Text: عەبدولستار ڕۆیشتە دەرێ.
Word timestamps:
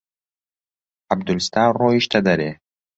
عەبدولستار 1.11 1.69
ڕۆیشتە 1.81 2.19
دەرێ. 2.27 2.51